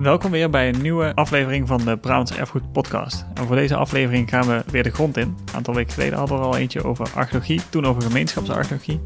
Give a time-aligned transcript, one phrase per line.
[0.00, 3.24] Welkom weer bij een nieuwe aflevering van de Brabantse Erfgoed Podcast.
[3.34, 5.26] En voor deze aflevering gaan we weer de grond in.
[5.26, 9.00] Een aantal weken geleden hadden we al eentje over archeologie, toen over gemeenschapsarcheologie.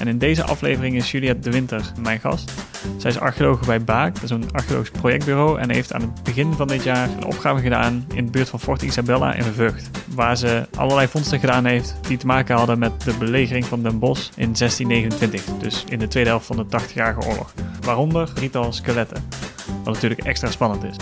[0.00, 2.52] En in deze aflevering is Juliette de Winter mijn gast.
[2.96, 5.60] Zij is archeoloog bij Baak, dat is een archeologisch projectbureau.
[5.60, 8.60] En heeft aan het begin van dit jaar een opgave gedaan in de buurt van
[8.60, 9.90] Fort Isabella in Vught.
[10.14, 13.98] Waar ze allerlei vondsten gedaan heeft die te maken hadden met de belegering van Den
[13.98, 15.44] Bosch in 1629.
[15.58, 17.54] Dus in de tweede helft van de 80-jarige oorlog.
[17.80, 19.24] Waaronder drietal skeletten.
[19.84, 20.96] Wat natuurlijk extra spannend is.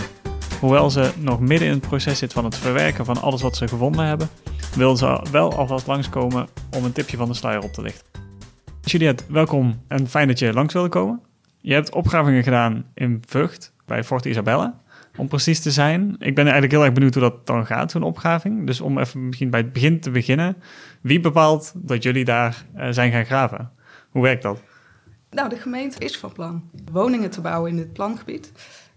[0.59, 3.67] Hoewel ze nog midden in het proces zit van het verwerken van alles wat ze
[3.67, 4.29] gevonden hebben,
[4.75, 6.47] wil ze wel alvast langskomen
[6.77, 8.05] om een tipje van de sluier op te lichten.
[8.81, 11.21] Juliette, welkom en fijn dat je langs wilde komen.
[11.61, 14.81] Je hebt opgravingen gedaan in Vught bij Fort Isabella,
[15.17, 16.15] om precies te zijn.
[16.19, 18.67] Ik ben eigenlijk heel erg benieuwd hoe dat dan gaat, zo'n opgraving.
[18.67, 20.55] Dus om even misschien bij het begin te beginnen.
[21.01, 23.71] Wie bepaalt dat jullie daar uh, zijn gaan graven?
[24.09, 24.61] Hoe werkt dat?
[25.35, 28.51] Nou, de gemeente is van plan woningen te bouwen in dit plangebied.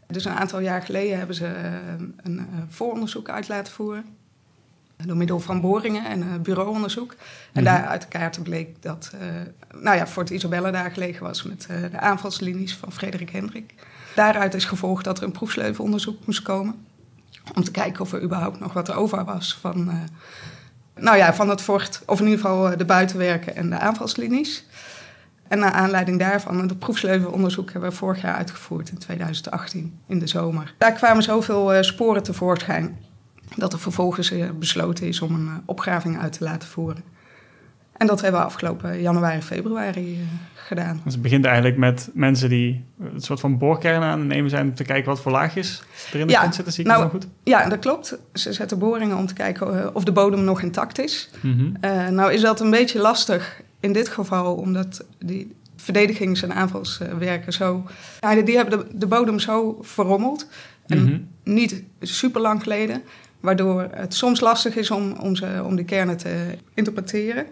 [0.06, 4.05] Dus een aantal jaar geleden hebben ze uh, een uh, vooronderzoek uit laten voeren.
[4.97, 7.12] Door middel van boringen en uh, bureauonderzoek.
[7.12, 7.64] En Mhm.
[7.64, 9.12] daaruit de kaarten bleek dat
[9.75, 13.75] nou ja, Fort Isabella daar gelegen was met de aanvalslinies van Frederik Hendrik.
[14.14, 16.86] Daaruit is gevolgd dat er een proefsleuvenonderzoek moest komen.
[17.55, 20.08] Om te kijken of er überhaupt nog wat over was van,
[20.95, 22.02] nou ja, van het fort.
[22.06, 24.64] Of in ieder geval de buitenwerken en de aanvalslinies.
[25.48, 30.27] En naar aanleiding daarvan, het proefsleuvenonderzoek hebben we vorig jaar uitgevoerd in 2018, in de
[30.27, 30.74] zomer.
[30.78, 32.98] Daar kwamen zoveel uh, sporen tevoorschijn
[33.56, 37.02] dat er vervolgens uh, besloten is om een uh, opgraving uit te laten voeren.
[37.96, 40.18] En dat hebben we afgelopen januari, februari
[40.55, 41.00] gedaan.
[41.05, 44.68] Dus het begint eigenlijk met mensen die een soort van boorkernen aan het nemen zijn
[44.68, 46.72] om te kijken wat voor laagjes er in de ja, grond zitten.
[46.72, 47.27] Zie ik nou, dat goed?
[47.42, 48.18] Ja, dat klopt.
[48.33, 51.30] Ze zetten boringen om te kijken of de bodem nog intact is.
[51.40, 52.14] Mm -hmm.
[52.14, 57.84] nou is dat een beetje lastig in dit geval, omdat die verdedigings- en aanvalswerken zo...
[58.20, 60.48] Ja, die hebben de, de bodem zo verrommeld.
[60.86, 61.18] En Mhm.
[61.54, 63.02] niet super lang geleden.
[63.40, 67.46] Waardoor het soms lastig is om, om, ze, om die kernen te interpreteren.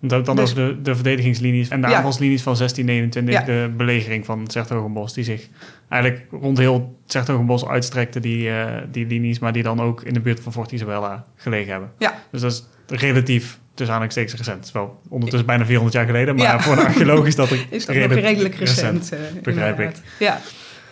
[0.00, 1.96] Dat dan Dus- de, de verdedigingslinies en de Ja.
[1.96, 3.44] aanvalslinies van 1629, Ja.
[3.66, 5.48] de belegering van het Zertogenbos, die zich
[5.88, 10.14] eigenlijk rond heel het Zertogenbos uitstrekte, die, eh, die linies, maar die dan ook in
[10.14, 11.90] de buurt van Fort Isabella gelegen hebben.
[11.98, 12.14] Ja.
[12.30, 12.64] Dus dat is
[12.98, 14.56] relatief tussen aanhalingstekens recent.
[14.56, 16.60] Het is wel ondertussen bijna 400 jaar geleden, maar Ja.
[16.60, 19.90] voor een archeoloog is dat, Is dat redelijk- recent, eh, begrijp ik.
[20.18, 20.40] Ja,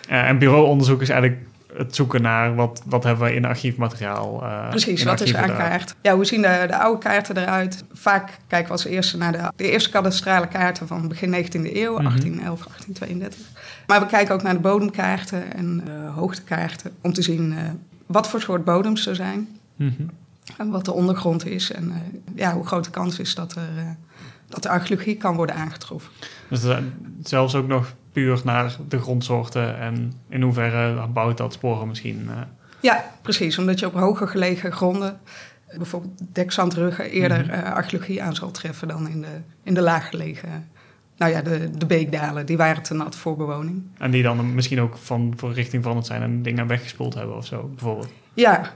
[0.08, 1.40] Eh, en bureauonderzoek is eigenlijk
[1.76, 4.42] het zoeken naar wat, wat hebben we in archiefmateriaal.
[4.42, 5.02] eh, precies.
[5.02, 5.94] Wat is aan kaart?
[6.02, 7.84] Ja, hoe zien de, de oude kaarten eruit?
[7.92, 11.92] Vaak kijken we als eerste naar de, de eerste kadastrale kaarten van begin 19e eeuw,
[11.92, 12.02] Mhm.
[12.02, 13.38] 1811, 1832.
[13.86, 15.82] Maar we kijken ook naar de bodemkaarten en
[16.14, 17.54] hoogtekaarten om te zien
[18.06, 19.48] wat voor soort bodems er zijn.
[19.76, 19.92] Mhm.
[20.56, 21.96] En wat de ondergrond is en eh,
[22.34, 23.84] ja, hoe groot de kans is dat, er, eh,
[24.48, 26.10] dat de archeologie kan worden aangetroffen.
[26.50, 26.62] Dus
[27.22, 32.26] zelfs ook nog puur naar de grondsoorten en in hoeverre bouwt dat sporen misschien.
[32.30, 32.36] eh,
[32.80, 33.58] Ja, precies.
[33.58, 35.20] Omdat je op hoger gelegen gronden,
[35.76, 40.68] bijvoorbeeld dekzandruggen, eerder eh, archeologie aan zal treffen dan in de, in de laaggelegen.
[41.16, 43.82] Nou ja, de, de beekdalen, die waren te nat voor bewoning.
[43.98, 47.46] en die dan misschien ook van, van richting veranderd zijn en dingen weggespoeld hebben of
[47.46, 48.08] zo, bijvoorbeeld.
[48.34, 48.74] Ja,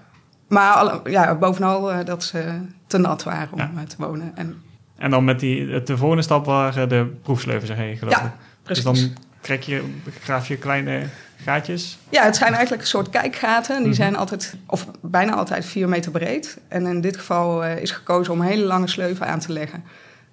[0.51, 3.71] maar alle, ja, bovenal eh, dat ze te nat waren om Ja.
[3.77, 4.33] eh, te wonen.
[4.35, 4.63] En,
[4.97, 8.31] En dan met die, de volgende stap waren de proefsleuven, je, geloof Ja, ik.
[8.63, 8.85] precies.
[8.85, 9.11] Dus dan
[9.41, 9.83] trek je,
[10.21, 11.03] graaf je kleine
[11.45, 11.99] gaatjes.
[12.09, 13.77] Ja, het zijn eigenlijk een soort kijkgaten.
[13.77, 13.95] Die Mhm.
[13.97, 16.59] zijn altijd, of bijna altijd, vier meter breed.
[16.69, 19.85] En in dit geval eh, is gekozen om hele lange sleuven aan te leggen.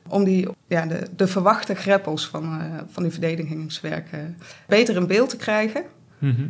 [0.07, 5.29] Om die, ja, de, de verwachte greppels van, eh, van die verdedigingswerken beter in beeld
[5.29, 5.83] te krijgen.
[6.17, 6.45] Mhm.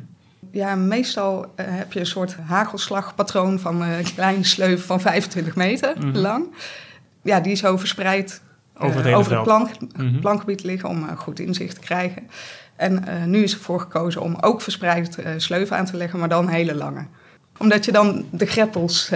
[0.58, 5.94] Ja, meestal eh, heb je een soort hagelslagpatroon van eh kleine sleuven van 25 meter
[6.00, 6.18] Mhm.
[6.18, 6.46] lang.
[7.22, 8.42] Ja, die zo verspreid
[8.74, 9.44] eh, Over het over veld.
[9.44, 10.20] plank, Mhm.
[10.20, 12.28] plankgebied liggen om goed inzicht te krijgen.
[12.76, 16.76] En nu is ervoor gekozen om ook verspreid sleuven aan te leggen, maar dan hele
[16.76, 17.06] lange.
[17.58, 19.12] Omdat je dan de greppels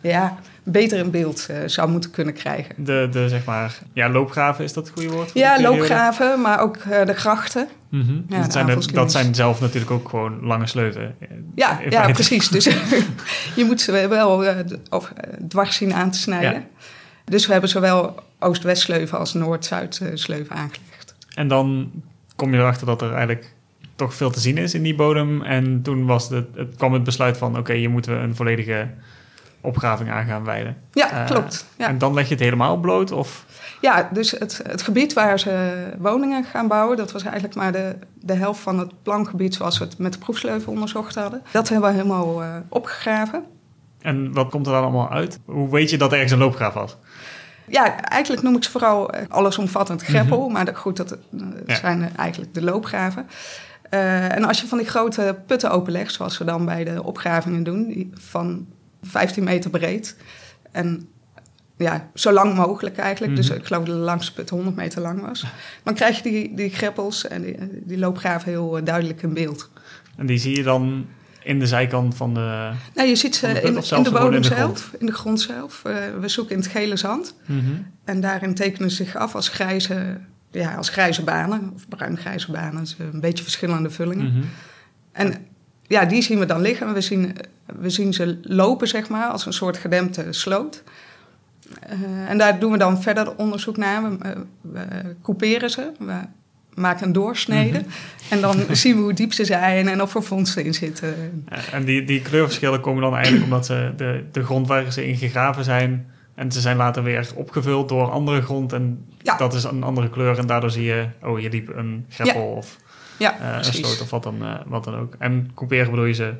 [0.00, 2.74] ja, beter in beeld eh, zou moeten kunnen krijgen.
[2.84, 5.30] De, de, zeg maar, ja, loopgraven, is dat het goede woord?
[5.34, 7.68] Ja, loopgraven, maar ook eh, de grachten.
[7.88, 8.12] Mhm.
[8.26, 11.14] Dus dat, zijn de- dat zijn zelf natuurlijk ook gewoon lange sleuven.
[11.54, 12.12] Ja, In ja feite.
[12.12, 12.48] precies.
[12.48, 12.64] Dus
[13.56, 16.52] je moet ze wel eh, d- of, eh, dwars zien aan te snijden.
[16.52, 16.62] Ja.
[17.24, 21.14] Dus we hebben zowel Oost-West sleuven als Noord-Zuid eh, sleuven aangelegd.
[21.34, 21.90] En dan
[22.36, 23.52] kom je erachter dat er eigenlijk
[23.96, 25.42] toch veel te zien is in die bodem.
[25.42, 27.58] En toen was het, het kwam het besluit van...
[27.58, 28.88] oké, hier moeten we een volledige
[29.62, 30.76] opgraving aan gaan wijden.
[30.92, 31.66] Ja, Eh, klopt.
[31.76, 31.86] Ja.
[31.88, 33.10] En dan leg je het helemaal bloot?
[33.12, 33.44] Of,
[33.80, 37.96] Ja, dus het, het gebied waar ze woningen gaan bouwen, dat was eigenlijk maar de,
[38.20, 41.42] de helft van het plangebied zoals we het met de proefsleuven onderzocht hadden.
[41.52, 43.44] Dat hebben we helemaal eh, opgegraven.
[44.00, 45.38] en wat komt er dan allemaal uit?
[45.44, 46.96] Hoe weet je dat ergens een loopgraaf was?
[47.66, 50.52] Ja, eigenlijk noem ik ze vooral eh, allesomvattend greppel, Mhm.
[50.52, 51.16] maar dat, goed, dat
[51.66, 51.74] Ja.
[51.74, 53.26] zijn eigenlijk de loopgraven.
[53.90, 57.62] Uh, en als je van die grote putten openlegt, zoals we dan bij de opgravingen
[57.62, 58.66] doen, die van
[59.02, 60.16] 15 meter breed
[60.72, 61.08] en
[61.76, 63.36] ja, zo lang mogelijk eigenlijk.
[63.36, 65.46] Dus ik geloof dat de langste put 100 meter lang was.
[65.82, 69.70] Dan krijg je die, die greppels en die, die loopgraven heel uh, duidelijk in beeld.
[70.16, 71.06] En die zie je dan
[71.42, 72.70] in de zijkant van de.
[72.94, 75.82] Nou, je ziet ze in, in, de bodem in de zelf, in de grond zelf.
[75.86, 77.34] Uh, we zoeken in het gele zand.
[77.46, 80.20] Mm En daarin tekenen ze zich af als grijze,
[80.50, 82.80] ja, als grijze banen, of bruin-grijze banen.
[82.80, 84.32] Dus een beetje verschillende vullingen.
[84.32, 84.44] Mhm.
[85.12, 85.34] En
[85.86, 86.94] ja, die zien we dan liggen.
[86.94, 87.36] We zien,
[87.66, 90.82] we zien ze lopen, zeg maar, als een soort gedempte sloot.
[91.92, 94.02] Uh, en daar doen we dan verder onderzoek naar.
[94.02, 96.20] We, uh, we couperen ze, we
[96.74, 97.78] maken een doorsnede.
[97.78, 97.88] Mhm.
[98.30, 101.44] En dan zien we hoe diep ze zijn en of er vondsten in zitten.
[101.72, 105.16] En die, die kleurverschillen komen dan eigenlijk omdat ze de, de grond waar ze in
[105.16, 106.06] gegraven zijn...
[106.34, 108.72] en ze zijn later weer opgevuld door andere grond...
[108.72, 109.36] en Ja.
[109.36, 111.06] dat is een andere kleur en daardoor zie je...
[111.22, 112.76] oh, hier liep een greppel of
[113.18, 115.14] Ja, eh, een sloot of wat dan, eh, wat dan ook.
[115.18, 116.38] En couperen bedoel je ze een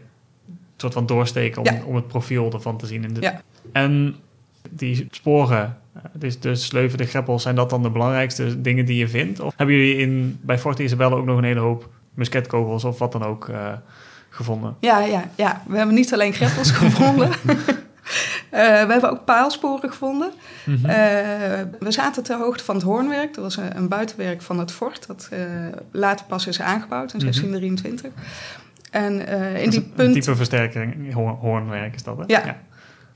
[0.77, 1.83] soort van doorsteken om, Ja.
[1.85, 3.05] om het profiel ervan te zien.
[3.05, 3.21] In de...
[3.21, 3.41] Ja.
[3.73, 4.17] En
[4.71, 8.97] die sporen, eh, dus de sleuven, de greppels, zijn dat dan de belangrijkste dingen die
[8.97, 9.41] je vindt?
[9.41, 13.13] Of hebben jullie in, bij Forte Isabelle ook nog een hele hoop musketkogels of wat
[13.13, 13.51] dan ook
[14.29, 14.77] gevonden?
[14.81, 17.31] Ja, ja, ja, we hebben niet alleen greppels gevonden.
[18.53, 20.31] Eh, we hebben ook paalsporen gevonden.
[20.65, 20.87] Mhm.
[20.87, 20.95] Eh,
[21.79, 23.35] we zaten ter hoogte van het hoornwerk.
[23.35, 25.07] Dat was een, een buitenwerk van het fort.
[25.07, 25.39] Dat eh,
[25.91, 27.25] later pas is aangebouwd in Mhm.
[27.33, 28.13] 1623.
[28.91, 30.15] En eh, in die een punt...
[30.15, 32.25] type versterking, hoorn- hoornwerk is dat, hè?
[32.27, 32.57] Ja.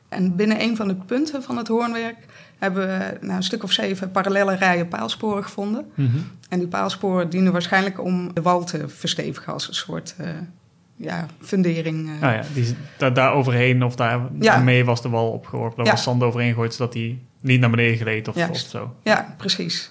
[0.09, 2.17] En binnen een van de punten van het hoornwerk
[2.59, 5.87] hebben we nou, een stuk of zeven parallele rijen paalsporen gevonden.
[5.94, 6.17] Mhm.
[6.49, 10.29] En die paalsporen dienen waarschijnlijk om de wal te verstevigen als een soort eh,
[10.97, 12.11] ja, fundering.
[12.15, 14.53] Ah ja, die, daar, daar overheen of daar, Ja.
[14.55, 15.77] daarmee was de wal opgeworpen.
[15.77, 15.93] Daar Ja.
[15.93, 18.95] was zand overheen gegooid, zodat die niet naar beneden gleed of, zo.
[19.03, 19.91] Ja, precies.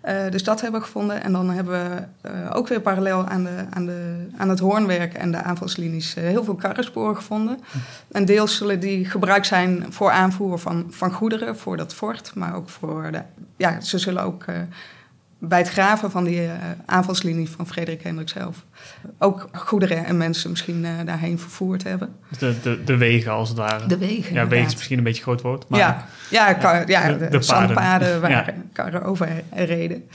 [0.00, 1.22] Eh, dus dat hebben we gevonden.
[1.22, 5.14] En dan hebben we eh, ook weer parallel aan, de, aan, de, aan het hoornwerk
[5.14, 7.58] en de aanvalslinies heel veel karrensporen gevonden.
[8.12, 12.32] En deels zullen die gebruikt zijn voor aanvoer van, van goederen voor dat fort.
[12.34, 13.22] Maar ook voor de.
[13.56, 14.44] Ja, ze zullen ook
[15.44, 16.52] bij het graven van die eh,
[16.86, 18.64] aanvalslinie van Frederik Hendrik zelf.
[19.18, 22.14] ook goederen en mensen misschien eh, daarheen vervoerd hebben.
[22.28, 23.86] Dus de, de, de wegen als het ware.
[23.86, 24.34] De wegen.
[24.34, 25.68] ja, wegen is misschien een beetje groot woord.
[25.68, 27.42] Maar ja, ja, kar- ja, de- de, de paden.
[27.44, 30.08] zandpaden waar karren over reden.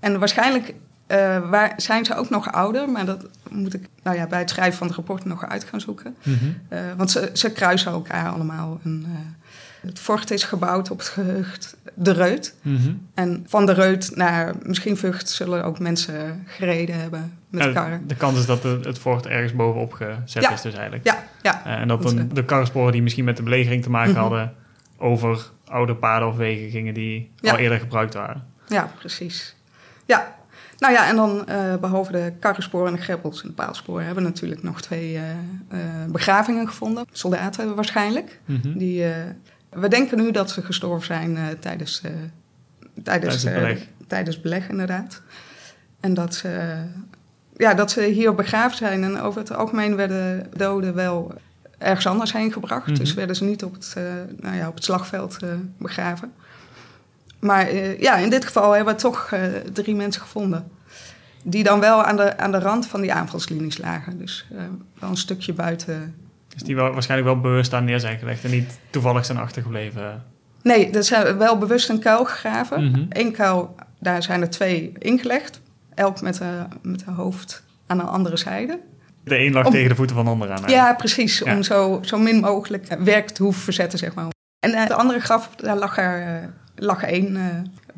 [0.00, 0.74] En waarschijnlijk
[1.06, 4.50] eh, waar, zijn ze ook nog ouder, maar dat moet ik nou ja, bij het
[4.50, 6.16] schrijven van het rapport nog uit gaan zoeken.
[6.22, 6.36] Mhm.
[6.96, 8.80] Want ze, ze kruisen elkaar allemaal.
[8.84, 9.06] En,
[9.80, 12.54] het fort is gebouwd op het gehucht De Reut.
[12.62, 12.92] Mhm.
[13.14, 18.06] En van De Reut naar misschien Vught zullen ook mensen gereden hebben met Ja, karren.
[18.08, 20.52] de kans is dat de- het fort ergens bovenop gezet Ja.
[20.52, 21.04] is dus eigenlijk.
[21.06, 23.90] Ja, ja, Eh, en dat dan eh, de karrensporen die misschien met de belegering te
[23.90, 24.20] maken Mhm.
[24.20, 24.52] hadden...
[24.98, 27.52] over oude paden of wegen gingen die Ja.
[27.52, 28.44] al eerder gebruikt waren.
[28.66, 29.56] Ja, precies.
[30.06, 30.34] Ja,
[30.78, 34.04] nou ja, en dan eh, behalve de karrensporen en de greppels en de paalsporen...
[34.04, 35.22] hebben we natuurlijk nog twee eh,
[36.08, 37.04] begravingen gevonden.
[37.12, 38.40] Soldaten waarschijnlijk.
[38.44, 38.78] Mhm.
[38.78, 39.04] Die,
[39.70, 42.10] we denken nu dat ze gestorven zijn eh, tijdens, eh,
[43.02, 43.86] tijdens, Tijdens het eh, beleg.
[44.06, 45.22] tijdens beleg, inderdaad.
[46.00, 46.82] En dat ze,
[47.56, 49.04] ja, dat ze hier begraven zijn.
[49.04, 51.34] En over het algemeen werden doden wel
[51.78, 52.86] ergens anders heen gebracht.
[52.86, 52.98] Mhm.
[52.98, 53.96] Dus werden ze niet op het,
[54.40, 55.38] nou ja, op het slagveld
[55.78, 56.32] begraven.
[57.38, 59.32] Maar ja, in dit geval hebben we toch
[59.72, 60.70] drie mensen gevonden.
[61.42, 64.18] Die dan wel aan de, aan de rand van die aanvalslinies lagen.
[64.18, 64.46] Dus
[64.98, 66.14] wel een stukje buiten.
[66.54, 68.44] Dus die wel, waarschijnlijk wel bewust daar neer zijn gelegd...
[68.44, 70.22] en niet toevallig zijn achtergebleven.
[70.62, 72.90] Nee, er zijn wel bewust een kuil gegraven.
[72.90, 73.04] Mhm.
[73.08, 75.60] Eén kuil, daar zijn er twee ingelegd.
[75.94, 78.78] Elk met, een met een hoofd aan een andere zijde.
[79.24, 80.70] De een lag Om- tegen de voeten van de ander aan.
[80.70, 81.38] Ja, precies.
[81.38, 81.54] Ja.
[81.54, 84.26] Om zo, zo min mogelijk eh, werk te hoeven verzetten, zeg maar.
[84.60, 87.42] En eh, de andere graf, daar lag er, eh, lag één eh,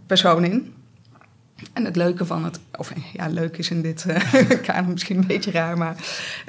[0.06, 0.74] persoon in.
[1.72, 2.60] En het leuke van het...
[2.78, 5.96] Of ja, leuk is in dit eh kader misschien een beetje raar, maar...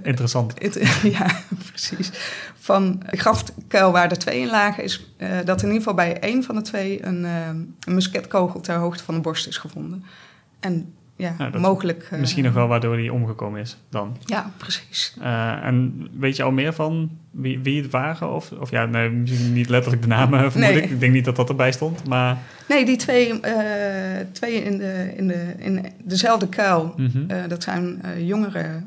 [0.03, 0.53] Interessant.
[0.61, 0.73] Het,
[1.17, 2.11] ja, precies.
[2.59, 4.83] Van de grafkuil waar er twee in lagen...
[4.83, 7.05] is eh, dat in ieder geval bij één van de twee...
[7.05, 10.03] een, eh, een musketkogel ter hoogte van de borst is gevonden.
[10.59, 12.07] En ja, dat- mogelijk...
[12.11, 14.17] eh, Misschien nog wel waardoor hij omgekomen is dan.
[14.25, 15.15] Ja, precies.
[15.21, 18.31] Eh, en weet je al meer van wie, wie het waren?
[18.33, 20.81] Of, of ja, nee, misschien niet letterlijk de namen vermoed Nee.
[20.81, 20.89] ik.
[20.89, 22.07] Ik denk niet dat dat erbij stond.
[22.07, 27.23] Maar Nee, die twee, eh, twee in, de, in, de, in dezelfde kuil, mhm.
[27.27, 28.83] eh, dat zijn eh, jongere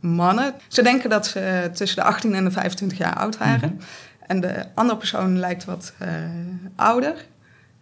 [0.00, 0.54] mannen.
[0.68, 3.74] Ze denken dat ze tussen de 18 en de 25 jaar oud waren.
[3.74, 3.84] Mhm.
[4.26, 6.08] En de andere persoon lijkt wat eh,
[6.76, 7.14] ouder.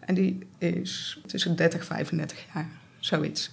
[0.01, 2.67] En die is tussen 30 en 35 jaar,
[2.99, 3.51] zoiets.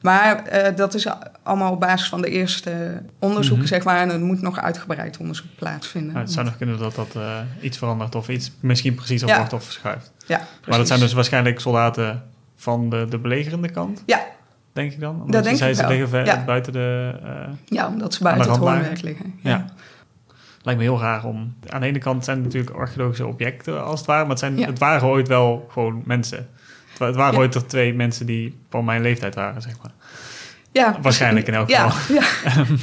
[0.00, 1.06] Maar eh, dat is
[1.42, 3.74] allemaal op basis van de eerste onderzoeken, Mhm.
[3.74, 4.00] zeg maar.
[4.00, 6.12] En er moet nog uitgebreid onderzoek plaatsvinden.
[6.12, 9.36] Nou, het zou nog kunnen dat dat eh, iets verandert of iets misschien preciezer Ja.
[9.36, 10.12] wordt of verschuift.
[10.26, 10.88] Ja, Maar dat precies.
[10.88, 12.22] zijn dus waarschijnlijk soldaten
[12.56, 14.20] van de, de belegerende kant, Ja,
[14.72, 15.10] denk ik dan?
[15.14, 16.44] Omdat Dat denk je zei, ik ze liggen ver- ja.
[16.44, 17.14] buiten de...
[17.24, 17.30] eh,
[17.64, 19.34] Ja, omdat ze buiten het hoornwerk liggen.
[19.42, 19.64] Ja.
[20.62, 21.54] Lijkt me heel raar om...
[21.68, 24.58] Aan de ene kant zijn het natuurlijk archeologische objecten als het ware, maar het, zijn,
[24.58, 24.66] Ja.
[24.66, 26.48] het waren ooit wel gewoon mensen.
[27.06, 29.92] Het wa- Het waren ooit er twee mensen die van mijn leeftijd waren, zeg maar.
[30.72, 32.16] Ja, Waarschijnlijk in elk ja, geval.
[32.16, 32.82] Ja, Dus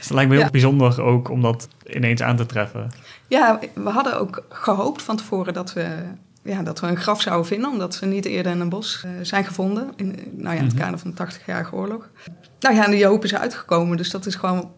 [0.00, 0.50] het lijkt me heel Ja.
[0.50, 2.90] bijzonder ook om dat ineens aan te treffen.
[3.28, 5.86] ja, we hadden ook gehoopt van tevoren dat we,
[6.42, 9.10] ja, dat we een graf zouden vinden, omdat ze niet eerder in een bos eh,
[9.22, 9.90] zijn gevonden.
[9.96, 10.06] In,
[10.36, 10.82] nou ja, in het Mhm.
[10.82, 12.08] kader van de 80-jarige oorlog.
[12.60, 14.70] Nou ja, en die hoop is uitgekomen, dus dat is gewoon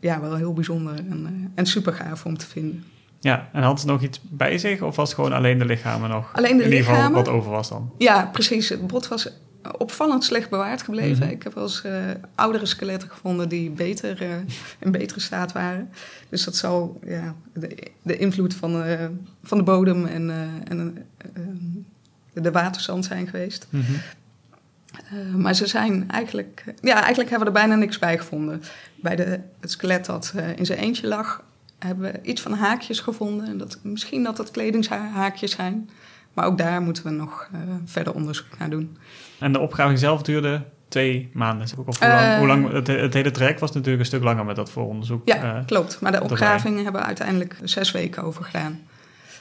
[0.00, 2.84] ja, wel heel bijzonder en, eh, en super gaaf om te vinden.
[3.22, 6.10] Ja, en had ze nog iets bij zich of was het gewoon alleen de lichamen
[6.10, 6.30] nog?
[6.32, 7.24] Alleen de In ieder geval lichamen?
[7.24, 7.92] wat over was dan.
[7.98, 8.68] Ja, precies.
[8.68, 9.28] Het bot was
[9.78, 11.24] opvallend slecht bewaard gebleven.
[11.24, 11.34] Mhm.
[11.34, 11.92] Ik heb wel eens eh,
[12.34, 14.36] oudere skeletten gevonden die beter, eh,
[14.78, 15.90] in betere staat waren.
[16.28, 19.06] Dus dat zal ja, de, de invloed van, eh,
[19.42, 20.30] van de bodem en,
[20.68, 21.06] en
[22.32, 23.66] de waterzand zijn geweest.
[23.70, 23.92] Mhm.
[25.36, 26.64] Maar ze zijn eigenlijk...
[26.80, 28.62] Ja, eigenlijk hebben we er bijna niks bij gevonden.
[28.94, 31.44] Bij de, het skelet dat in zijn eentje lag...
[31.86, 33.46] hebben we iets van haakjes gevonden.
[33.46, 35.90] En dat, misschien dat het kledingshaakjes zijn.
[36.32, 38.96] Maar ook daar moeten we nog eh, verder onderzoek naar doen.
[39.38, 41.66] En de opgraving zelf duurde twee maanden.
[41.86, 42.38] Of hoe lang, Eh.
[42.38, 45.22] hoe lang het, het hele traject was natuurlijk een stuk langer met dat vooronderzoek.
[45.28, 46.00] Ja, Eh, klopt.
[46.00, 48.80] Maar de opgravingen hebben we uiteindelijk zes weken over gedaan.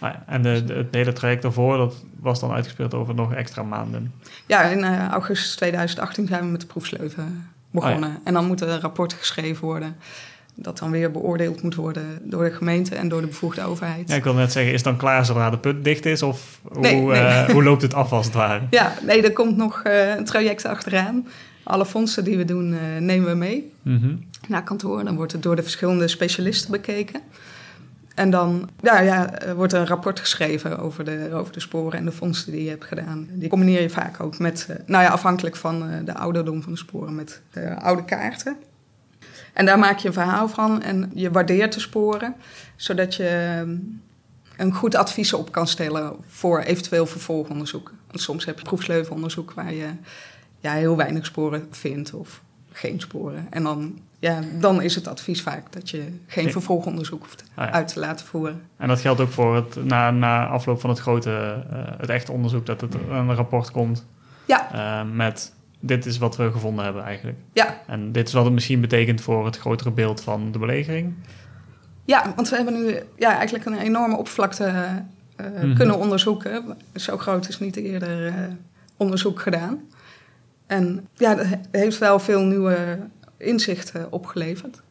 [0.01, 3.33] nou ja, en de, de- het hele traject daarvoor, dat was dan uitgespeeld over nog
[3.33, 4.13] extra maanden.
[4.45, 8.09] Ja, in eh, augustus 2018 zijn we met de proefsleuven begonnen.
[8.09, 9.95] Oh En dan moet er een rapport geschreven worden.
[10.55, 14.09] Dat dan weer beoordeeld moet worden door de gemeente en door de bevoegde overheid.
[14.09, 16.21] Ja, ik wil net zeggen, is dan klaar zodra de put dicht is?
[16.23, 17.19] Of hoe, Nee, nee.
[17.19, 18.61] eh, hoe loopt het af als het ware?
[18.69, 21.27] Ja, nee, er komt nog eh, een traject achteraan.
[21.63, 24.15] Alle fondsen die we doen, eh, nemen we mee Mhm.
[24.47, 25.03] naar kantoor.
[25.03, 27.21] Dan wordt het door de verschillende specialisten bekeken.
[28.15, 32.05] En dan ja, ja, wordt er een rapport geschreven over de, over de sporen en
[32.05, 33.27] de vondsten die je hebt gedaan.
[33.31, 37.15] Die combineer je vaak ook met, nou ja, afhankelijk van de ouderdom van de sporen,
[37.15, 37.41] met
[37.79, 38.55] oude kaarten.
[39.53, 42.35] En daar maak je een verhaal van en je waardeert de sporen,
[42.75, 43.71] zodat je eh,
[44.57, 47.93] een goed advies op kan stellen voor eventueel vervolgonderzoek.
[48.07, 49.87] Want soms heb je proefsleuvenonderzoek waar je
[50.59, 52.41] ja, heel weinig sporen vindt of
[52.71, 53.47] geen sporen.
[53.49, 57.71] En dan, ja, dan is het advies vaak dat je geen vervolgonderzoek hoeft Ah, ja.
[57.71, 58.61] uit te laten voeren.
[58.77, 62.31] En dat geldt ook voor het, na, na afloop van het grote, eh, het echte
[62.31, 64.05] onderzoek, dat het een rapport komt
[64.45, 67.37] Ja, eh, met dit is wat we gevonden hebben eigenlijk.
[67.53, 71.13] ja, En dit is wat het misschien betekent voor het grotere beeld van de belegering.
[72.05, 75.73] ja, want we hebben nu ja, eigenlijk een enorme oppervlakte eh, Mhm.
[75.75, 76.77] kunnen onderzoeken.
[76.95, 78.33] Zo groot is niet eerder eh,
[78.97, 79.79] onderzoek gedaan.
[80.67, 82.99] En ja, dat he- heeft wel veel nieuwe
[83.37, 84.81] inzichten opgeleverd.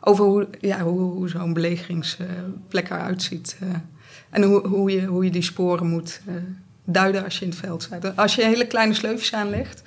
[0.00, 3.56] Over hoe, ja, hoe, hoe zo'n belegeringsplek eruit ziet.
[3.60, 3.68] eh,
[4.30, 6.20] en hoe, hoe, je, hoe je die sporen moet
[6.86, 8.16] duiden als je in het veld staat.
[8.16, 9.82] Als je hele kleine sleufjes aanlegt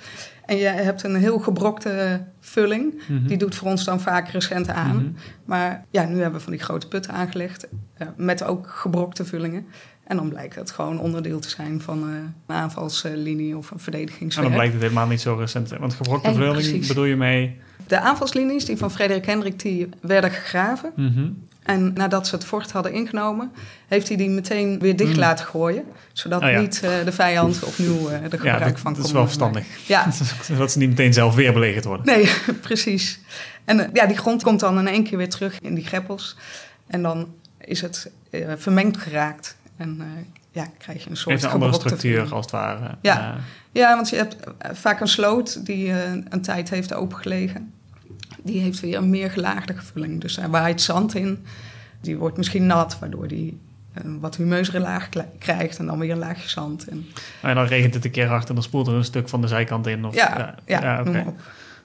[0.46, 3.02] en je hebt een heel gebrokte vulling...
[3.08, 3.26] Mhm.
[3.26, 4.96] die doet voor ons dan vaak recent aan.
[4.96, 5.10] Mhm.
[5.44, 7.68] Maar ja, nu hebben we van die grote putten aangelegd...
[7.96, 9.66] eh, met ook gebrokte vullingen.
[10.04, 12.14] En dan blijkt het gewoon onderdeel te zijn van eh,
[12.46, 14.52] een aanvalslinie of een En dan verdedigingswerk.
[14.52, 15.68] blijkt het helemaal niet zo recent.
[15.78, 16.88] Want gebrokte En precies.
[16.88, 17.58] bedoel je mee...
[17.86, 20.92] De aanvalslinies die van Frederik Hendrik die werden gegraven.
[20.96, 21.28] Mhm.
[21.70, 23.52] En nadat ze het fort hadden ingenomen,
[23.88, 25.18] heeft hij die meteen weer dicht Mm.
[25.18, 25.84] laten gooien.
[26.12, 26.60] Zodat Oh ja.
[26.60, 29.24] niet eh, de vijand opnieuw eh, er Ja, gebruik dat, van dat kon is wel
[29.24, 29.66] verstandig.
[29.86, 30.10] Ja,
[30.42, 32.06] Zodat ze niet meteen zelf weer belegerd worden.
[32.06, 33.20] nee, precies.
[33.64, 36.36] En eh, ja, die grond komt dan in één keer weer terug in die greppels.
[36.86, 38.10] En dan is het
[38.56, 39.56] vermengd geraakt.
[39.76, 40.02] En
[40.50, 42.94] ja, krijg je een soort Heeft een andere structuur als het ware.
[43.02, 43.36] Ja.
[43.72, 44.36] Ja, want je hebt
[44.72, 45.92] vaak een sloot die
[46.28, 47.72] een tijd heeft opengelegen.
[48.42, 50.20] Die heeft weer een meer gelaagde vulling.
[50.20, 51.44] Dus daar waait zand in.
[52.00, 53.58] Die wordt misschien nat, waardoor die
[53.94, 55.08] een wat humeuzere laag
[55.38, 55.78] krijgt.
[55.78, 56.88] En dan weer een laagje zand.
[56.88, 57.06] En,
[57.42, 59.48] en dan regent het een keer hard en dan spoelt er een stuk van de
[59.48, 60.04] zijkant in.
[60.04, 61.40] Of, ja, ja, op.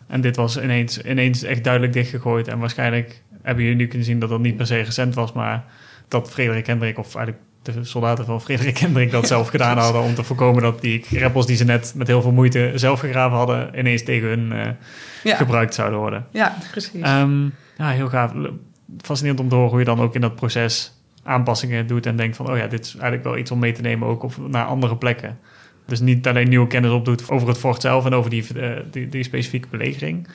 [0.08, 2.48] En dit was ineens, ineens echt duidelijk dichtgegooid.
[2.48, 5.64] En waarschijnlijk hebben jullie nu kunnen zien dat dat niet per se recent was, maar
[6.08, 10.16] dat Frederik Hendrik, of eigenlijk de soldaten van Frederik Hendrik, dat zelf gedaan hadden om
[10.16, 13.80] te voorkomen dat die greppels die ze net met heel veel moeite zelf gegraven hadden,
[13.80, 14.68] ineens tegen hun eh,
[15.24, 16.26] Ja, gebruikt zouden worden.
[16.32, 17.02] ja, precies.
[17.02, 17.44] Ehm,
[17.78, 18.32] ja, heel gaaf.
[19.02, 20.94] Fascinerend om te horen hoe je dan ook in dat proces
[21.24, 23.82] aanpassingen doet en denkt van, oh ja, dit is eigenlijk wel iets om mee te
[23.82, 25.38] nemen ook of naar andere plekken.
[25.86, 29.08] Dus niet alleen nieuwe kennis opdoet over het fort zelf en over die, eh, die,
[29.08, 30.28] die specifieke belegering,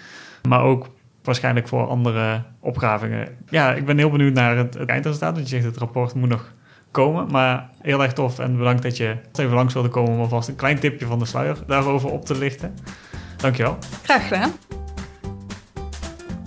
[0.48, 0.88] maar ook
[1.22, 3.28] waarschijnlijk voor andere opgravingen.
[3.48, 6.28] Ja, ik ben heel benieuwd naar het, het eindresultaat, want je zegt het rapport moet
[6.28, 6.52] nog
[6.90, 10.48] komen, maar heel erg tof en bedankt dat je even langs wilde komen om alvast
[10.48, 12.74] een klein tipje van de sluier daarover op te lichten.
[13.36, 13.78] Dankjewel.
[14.02, 14.52] Graag gedaan.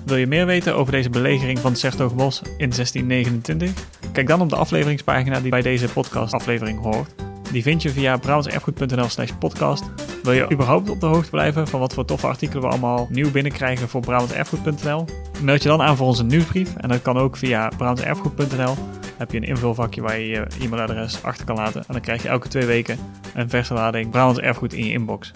[0.05, 3.71] Wil je meer weten over deze belegering van het Sertogenbos in 1629?
[4.11, 7.13] Kijk dan op de afleveringspagina die bij deze podcast aflevering hoort.
[7.51, 9.83] Die vind je via brabantserfgoed.nl slash podcast
[10.23, 13.31] Wil je überhaupt op de hoogte blijven van wat voor toffe artikelen we allemaal nieuw
[13.31, 15.05] binnenkrijgen voor BrabantErfgoed.nl?
[15.41, 18.75] Meld je dan aan voor onze nieuwsbrief en dat kan ook via BrabantErfgoed.nl.
[19.23, 22.29] Heb je een invulvakje waar je je e-mailadres achter kan laten en dan krijg je
[22.29, 22.97] elke twee weken
[23.33, 25.31] een verse lading Brabants Erfgoed in je inbox.